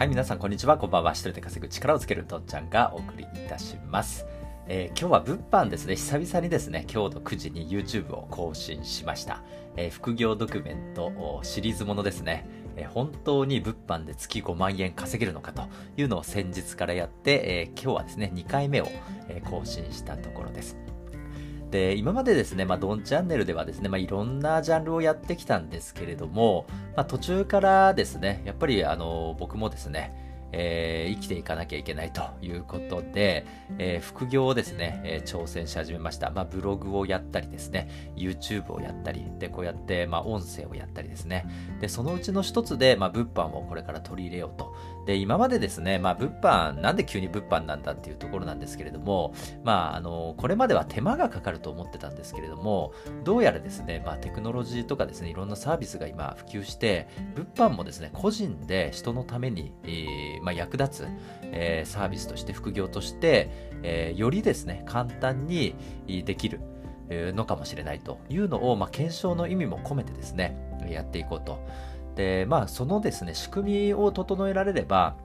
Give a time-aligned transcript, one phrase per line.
[0.00, 0.78] はい、皆さんこんにちは。
[0.78, 1.12] こんばんは。
[1.12, 4.24] 一人で稼ぐ力をつけるとっちゃんがお送りいたします。
[4.66, 5.94] えー、今日は物販ですね。
[5.94, 9.42] 久々にですね、今日の9時に YouTube を更新しました。
[9.76, 12.46] えー、副業ドキュメントシリーズものですね。
[12.76, 15.64] えー、本当に物販で月5万円稼げるのかと
[15.98, 18.88] いうのを先日からやって、え今日はですね、2回目を、
[19.28, 20.78] え更新したところです。
[21.70, 26.66] で、今までですね、まあ、ドンチャンネルではですね、まあ、いろんなジャンルをやってきたんですけれども、
[26.96, 33.46] まあ、途中からですね、やっぱりあの、僕もですね、えー、生きていかなきゃいけないということで、
[33.78, 36.30] えー、副業をですね、えー、挑戦し始めました。
[36.30, 41.46] まあ、ブログをやったりですね、YouTube をやったり、で、こうやって、まあ、音声をやったりですね。
[41.80, 44.74] で、そのうちの一つで、まあ、物販をこれから取り入れようと。
[45.06, 52.92] で、今までですね、まあ、物販、なんで急に物販なんだっていうところなんですけれども、まあ、あの、これまでは手間がかかると思ってたんですけれども、
[53.24, 61.08] どうやらですね、まあ、テクノロジーとかですね、いろんなサービスが今普及して、物販もですね、個人で人のために、えーまあ、役立つ、
[61.52, 63.50] えー、サービスとして副業として、
[63.82, 65.74] えー、よりですね簡単に
[66.06, 66.60] できる
[67.10, 70.56] のかもしれないというのを、まあ、検証の意味も込めてですね
[70.88, 71.60] やっていこうと。
[72.16, 75.16] でまあそのですね仕組みを整えられれば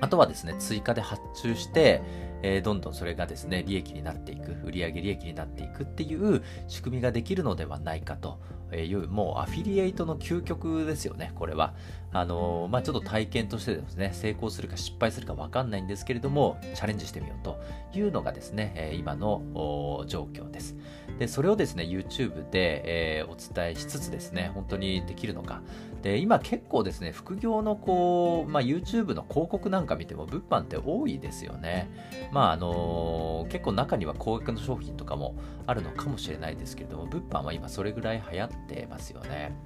[0.00, 2.02] あとはですね追加で発注して
[2.46, 8.38] えー、どんどんそれがですね、利益になっていく、売上利益になっていくっていう仕組みができるのではないかと
[8.76, 11.72] いう、もうアフィリエイトの究極ですよね、これは。
[12.12, 17.58] あのー、まあ、ちょっと体験としてですね、成功するか失敗するかわかんないんですけれども、チャレンジしてみようと
[17.94, 20.76] いうのがですね、今の状況です。
[21.18, 22.82] で、それをですね、YouTube で、
[23.20, 25.62] えー、お伝えしつつですね、本当にできるのか。
[26.04, 31.90] で、今結構ですね、副業のこう、まあ、YouTube の広告なんか見ても物販って多いですよね。
[32.30, 35.34] まあ、あのー、結構中には高額の商品とかも
[35.66, 39.56] あるのかもしれないですけれども、物販は今それぐらい流行ってますよね。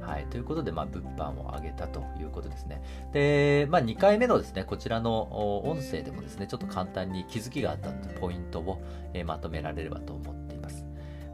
[0.00, 0.24] はい。
[0.30, 2.80] ということで、まあ、物販を上げたということですね。
[3.12, 8.80] で、まあ、2回目のですね、こちらの音声でもですね、ちょっと簡単に気づきがあったので、ポイントを、
[9.12, 10.47] えまとめられればと思って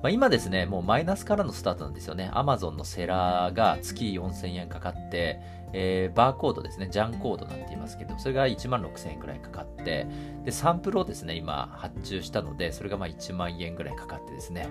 [0.05, 0.09] ま。
[0.09, 2.31] あ、今ですね、もうマイナスからのスタートなんですよね。
[2.35, 5.41] Amazon のセラーが月4000円かかって、
[5.73, 10.07] えー、バーコードですね、ジャンコードなんて言いますけど、それが1万6000円くらいかかって、
[10.45, 14.69] で、サンプルをですね、今発注したので、それがまあ1万円くらいかかってですね、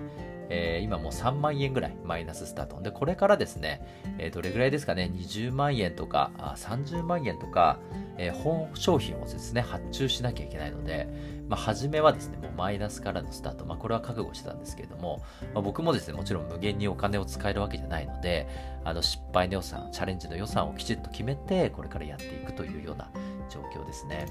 [0.50, 2.80] えー、今もう3万円ぐらいマイナススタート。
[2.80, 3.86] で、これからですね、
[4.18, 7.78] えー、どれぐらいですかね、20万円とか、あ30万円とか、
[8.16, 11.08] えー、本商品をですね、発注しなきゃいけないので、
[11.48, 13.66] まあ、初めはですね、もうマイナスからのスタート。
[13.66, 15.22] まあ、これは覚悟してたんですけれども、
[15.52, 18.48] まあ、僕もですね、もちろん無限にお金を使えるわけじゃないので、
[18.84, 23.10] あの、失敗の予算、チャレンジの予算をきちっと決めて、これからやっていくというような
[23.50, 24.26] 状況ですね。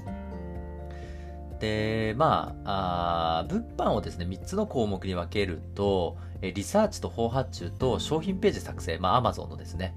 [1.60, 9.94] で、まあ、あ物販をですね、3つの項目に分けると、リサーチと法発注と商品ページ作成、まあ、Amazon のですね、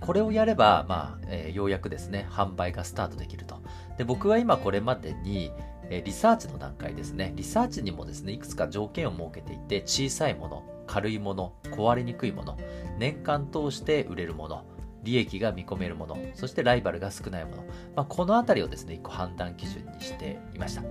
[0.00, 3.60] これをやれば、まあ、ようやくですね、販売がスタートできると。
[3.98, 5.52] で、僕は今これまでに、
[6.04, 12.56] リサーチの段階ですね、リサーチにもですね、いくつか条件を設けていて、小さいもの、軽いもの、壊れにくいもの、
[12.98, 14.64] 年間通して売れるもの、
[15.02, 17.64] 利益が見込めるもの、そしてライバルが少ないもの、
[17.96, 20.82] まあ、このあたりをですね、一個判断基準にしていました。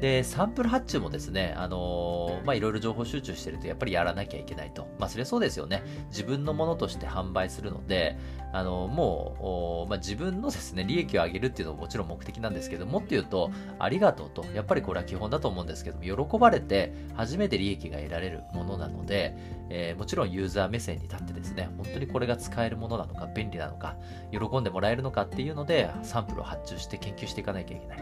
[0.00, 4.88] で、サンプル発注もですね、あのー、ま、いろいろ情報集中してるとやっぱりやらなきゃいけないと。
[4.98, 5.82] まあ、それはそうですよね。
[6.08, 8.16] 自分のものとして販売するので、
[8.52, 19.36] あのー、もう、まあ、自分のですね、利益を上げるっていうのももちろん目的なんですけども、っと言うと、ありがとうと、やっぱりこれは基本だと思うんですけども、喜ばれて初めて利益が得られるものなので、
[19.68, 23.96] えー、もちろんユーザー目線に立ってですね、本当にこれが使えるものなのか、便利なのか、
[24.32, 27.98] 喜んでもらえるのかっていうので、サンプルを発注して研究していかなきゃいけない。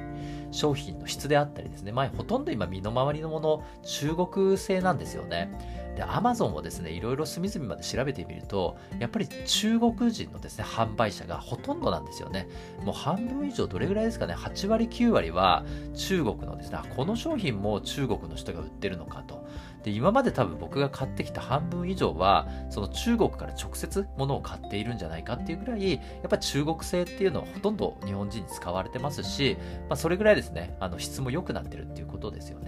[0.50, 5.50] 商品の質であったりですね、前ほとんど今身の回りのもの、中国製なんですよね。
[5.98, 12.46] で、アマゾンをですね、いろいろ隅々まで調べてみると、やっぱり中国人のですね、販売者がほとんどなんですよね。
[12.84, 15.64] もう半分以上どれぐらいですかね、8割、9割は
[15.96, 19.44] 中国のですね、この商品も中国の人が売ってるのかと。
[19.82, 29.56] で、今まで多分僕が買ってきた半分以上は、その中国から直接物を買っているんじゃないかっていうぐらい、やっぱ中国製っていうのはほとんど日本人に使われてますし、
[29.88, 32.67] まあ、それぐらいですね、あの質も良くなってるっていうことですよね。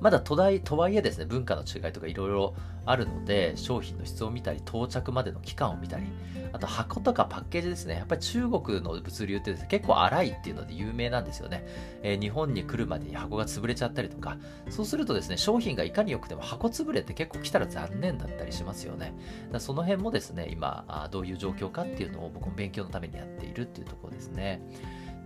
[0.00, 2.54] まだといとはいえですね、文化の違いとかいろいろ
[2.84, 6.06] あるので、商品の質を見たり、到着までの期間を見たり、
[6.52, 7.96] あと箱とかパッケージですね。
[7.96, 11.66] やっぱり中国の物流ってね、結構荒いっていうので有名なんですよね。
[12.02, 14.36] えー、日本に来るまでに箱が潰れちゃったりとか、
[14.70, 19.14] そうするとですね、商品がいかに良くても箱潰れって結構来たら残念だったりしますよね。
[19.50, 24.60] だその辺もですね、今、どういう状況かっていうのを僕も勉強のためにやっているっていうところですね。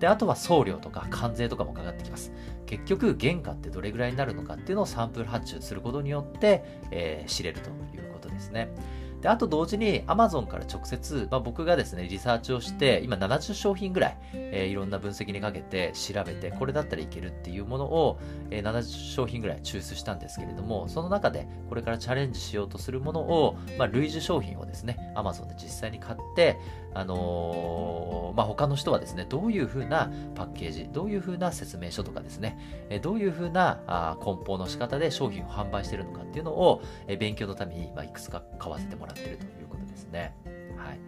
[0.00, 2.32] で、あとは送料とか関税とかもかかってきます。
[2.70, 6.62] 結局、原価ってどれぐらいになるのかっていうのをサンプル発注することによって、
[6.92, 8.72] えー、知れるということですね。
[9.20, 18.18] で、あと同時に Amazon から直接、まあ、僕がですね、リサーチをして、今70商品ぐらい、えー、いろんな分析にかけて調べて、これだったらいけるっていうものを、
[18.50, 26.58] えー、70商品ぐらい抽出したんですけれども、その中でこれからチャレンジしようとするものを、まあ、類似商品をですね、Amazon で実際に買って、
[26.94, 32.58] あのー、まあ、他の人はですね、どういうふうなパッケージ、どういうふうな説明書とかですね、
[32.88, 40.34] えどういうふうなあ梱包の仕方で商品を販売しているのかっていうのを、え勉強のために、まあ、いくつか買わせてもらっているということですね。
[40.76, 40.98] はい。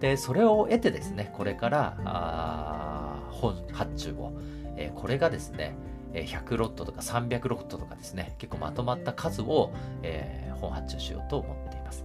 [0.00, 4.32] で、それを得てですね、これから、あ本発注を、
[4.76, 5.74] えこれがですね、
[6.12, 9.72] 100ロットとか300ロットとかですね、結構まとまった数を、
[10.02, 12.04] えー、本発注しようと思っています。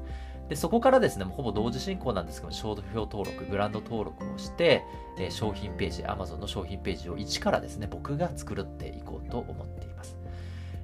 [0.49, 4.83] で、そこからですね、ほぼ同時進行なんですけど、商標登録、ブランド登録をして、
[5.17, 10.17] えー、商品ページ、Amazon の商品ページを一からですね、僕が作っていこうと思っています。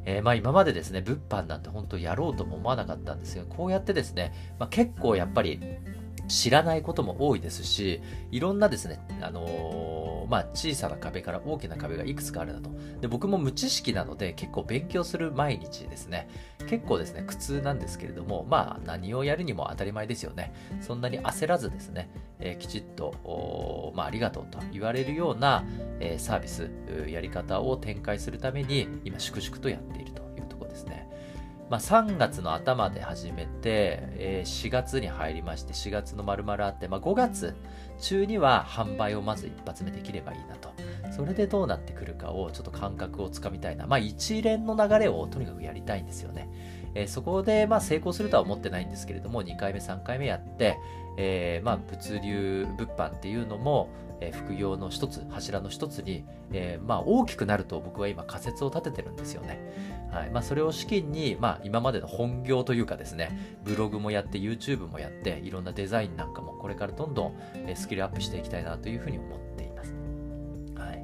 [0.10, 5.60] えー、まあ今までですね、物販なんて本当やろうとも思わなかったんですが、こうやってですね、まあ、結構やっぱり
[6.30, 12.70] 知らないことも多いですし、いろんなですね、あのー、まあ、小さな壁から大きな壁がいくつかあるなと。
[13.02, 16.30] で、僕も無知識なので、結構勉強する毎日ですね。
[16.68, 20.54] 結構ですね、苦痛なんですけれども、まあ、何をやるにも当たり前ですよね。
[20.82, 22.10] そんなに焦らずですね、
[22.40, 25.66] えー、きちっと、まあ、ありがとうと言われるような、
[26.00, 26.70] えー、サービス、
[27.08, 30.29] やり方を展開するために、今、粛々とやっていると。
[31.70, 37.56] まあ、3月の頭で始めて、えー、4月に入りまして、4月の丸々あって、まあ、5月
[38.00, 40.70] 中には販売をまず一発目できればいいなと。
[41.12, 43.86] それでどうなってくるかをちょっと感覚をつかみたいな。
[43.86, 46.50] まあ、一連の流れをとにかくやりたいんですよね。
[46.96, 50.76] えー、そこで、まあ、成功するとは思ってないんですけれども、2回目、3回目やって、
[51.18, 53.90] えー、まあ、物流、物販っていうのも、
[54.22, 59.60] え、副業の一つ、柱の一つに、えー、まあ、大きくなると僕は今仮説を立ててるんですよね。
[60.12, 67.36] はいまあ、それを資金に、まあ、今までの本業というかですね、ブログもやって、YouTube もやって、いろんなデザインなんかもこれからどんどん
[67.76, 69.94] スキルアップしていきたいなというふうに思っています。
[70.76, 71.04] はい。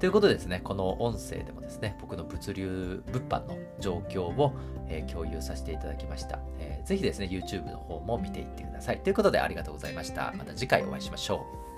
[0.00, 4.52] ということでですね、この音声でもですね、僕の物流、物販の状況を、
[4.88, 6.86] えー、共有させていただきました、えー。
[6.86, 9.00] ぜひですね、YouTube の方も見ていってください。
[9.00, 10.32] ということでありがとうございました。
[10.36, 11.69] また次回お会いしましょう。